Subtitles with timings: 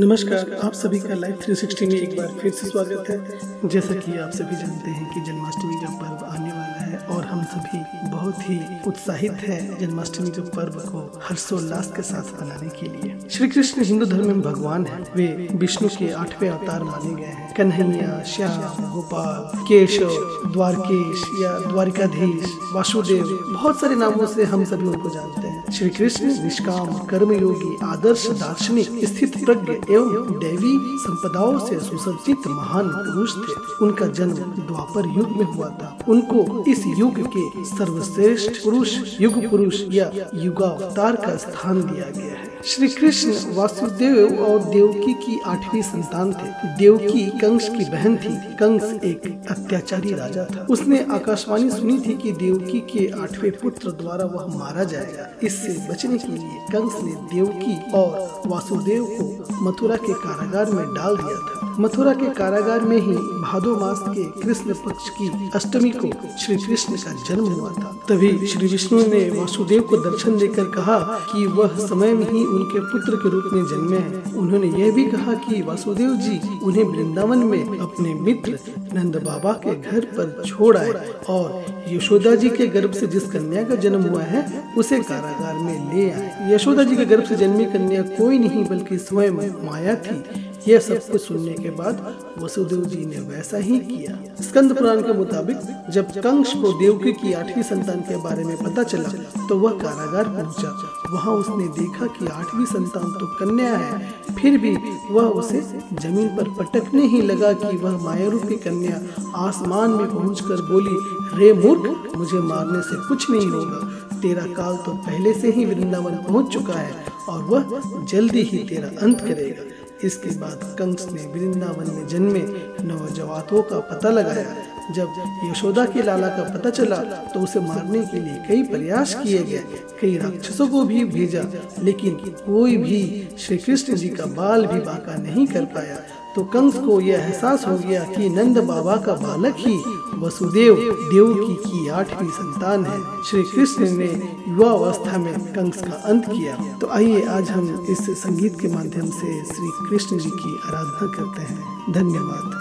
[0.00, 4.18] नमस्कार, आप सभी का लाइव 360 में एक बार फिर से स्वागत है। जैसा कि
[4.18, 8.34] आप सभी जानते हैं कि जन्माष्टमी का पर्व आने वाला है और हम सभी बहुत
[8.40, 13.84] ही उत्साहित हैं जन्माष्टमी के पर्व को हर्षोल्लास के साथ मनाने के लिए। श्री कृष्ण
[13.84, 18.92] हिंदू धर्म में भगवान है। वे विष्णु के आठवें अवतार माने गए हैं। कन्हैया, श्याम,
[18.92, 20.10] गोपाल, केशव,
[20.52, 26.42] द्वारकेश या द्वारिकाधीश, वासुदेव, बहुत सारे नामों से हम सभी उनको जानते हैं। श्री कृष्ण
[26.44, 34.06] निष्काम, कर्मयोगी, आदर्श, दार्शनिक, स्थित प्रज्ञ एवं दैवी संपदाओं से सुसज्जित महान पुरुष थे। उनका
[34.06, 40.10] जन्म द्वापर युग में हुआ था। उनको इस युग के सर्वश्रेष्ठ पुरुष युग पुरुष या
[40.34, 46.76] युगावतार का स्थान दिया गया है। श्री कृष्ण वासुदेव और देवकी की आठवीं संतान थे।
[46.78, 52.32] देवकी कंस की बहन थी। कंस एक अत्याचारी राजा था। उसने आकाशवाणी सुनी थी कि
[52.32, 57.92] देवकी के आठवें पुत्र द्वारा वह मारा जाएगा। इससे बचने के लिए कंस ने देवकी
[57.92, 63.12] और वासुदेव को मथुरा के कारागार में डाल दिया था। मथुरा के कारागार में ही
[63.42, 68.46] भादो मास के कृष्ण पक्ष की अष्टमी को श्री कृष्ण का जन्म हुआ था। तभी
[68.46, 70.98] श्री विष्णु ने वासुदेव को दर्शन देकर कहा
[71.32, 75.04] कि वह समय में ही उनके पुत्र के रूप में जन्मे हैं। उन्होंने यह भी
[75.04, 78.58] कहा कि वासुदेव जी उन्हें वृंदावन में अपने मित्र
[78.94, 80.92] नंद बाबा के घर पर छोड़ आए
[81.28, 84.44] और यशोदा जी के गर्भ से जिस कन्या का जन्म हुआ है,
[84.78, 88.98] उसे कारागार में ले आए। यशोदा जी के गर्भ से जन्मी कन्या कोई नहीं, बल्कि
[88.98, 89.32] स्वयं
[89.66, 92.00] माया थी। यह सब कुछ सुनने के बाद
[92.38, 95.56] वसुदेव जी ने वैसा ही किया। स्कंद पुराण के मुताबिक,
[95.90, 99.08] जब कंस को देवकी की आठवीं संतान के बारे में पता चला
[99.48, 100.70] तो वह कारागार पहुँचा
[101.12, 103.98] वहाँ उसने देखा कि आठवीं संतान तो कन्या है,
[104.34, 104.74] फिर भी
[105.10, 109.00] वह उसे ज़मीन पर पटकने ही लगा कि वह माया रूपी कन्या
[109.38, 110.96] आसमान में पहुंचकर बोली,
[111.38, 116.16] रे मूर्ख, मुझे मारने से कुछ नहीं होगा। तेरा काल तो पहले से ही वृंदावन
[116.24, 119.62] पहुँच चुका है और वह जल्दी ही तेरा अंत करेगा।
[120.04, 122.40] इसके बाद कंस ने वृंदावन में जन्मे
[122.84, 124.54] नवजवातों का पता लगाया।
[124.94, 125.08] जब
[125.44, 126.96] यशोदा के लाला का पता चला
[127.34, 129.64] तो उसे मारने के लिए कई प्रयास किए गए।
[130.00, 131.42] कई राक्षसों को भी भेजा,
[131.82, 132.14] लेकिन
[132.46, 135.96] कोई भी श्री कृष्ण जी का बाल भी बाका नहीं कर पाया।
[136.34, 139.76] तो कंस को यह एहसास हो गया कि नंद बाबा का बालक ही
[140.20, 140.74] वसुदेव,
[141.12, 146.78] देवकी की आठवीं संतान है। श्री कृष्ण ने युवा अवस्था में कंस का अंत किया।
[146.78, 151.42] तो आइए आज हम इस संगीत के माध्यम से श्री कृष्ण जी की आराधना करते
[151.42, 152.59] हैं। धन्यवाद।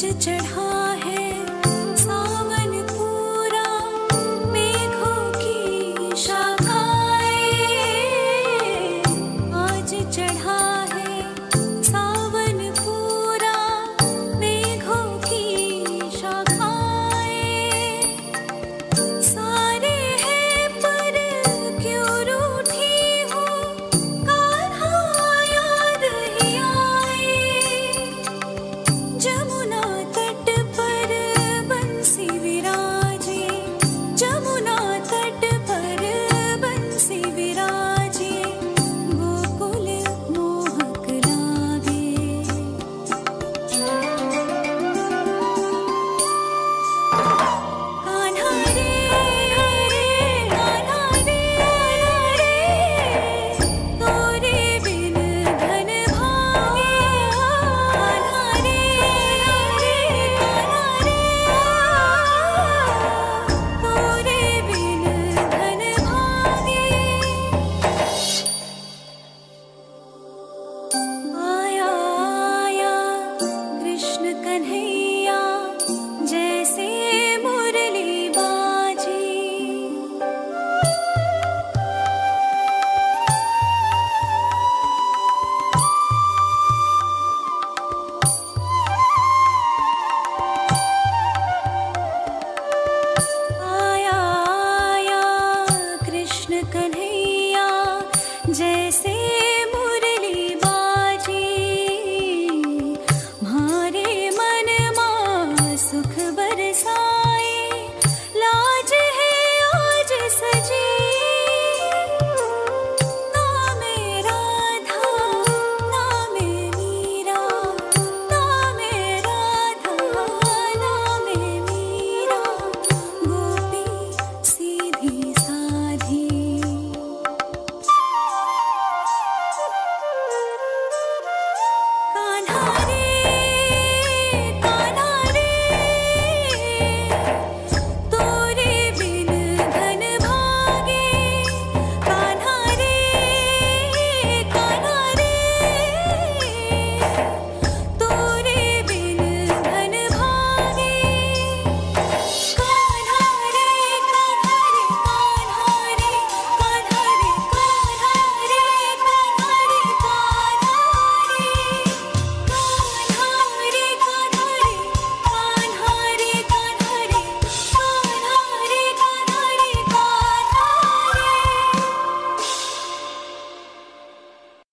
[0.00, 0.79] चढ़ा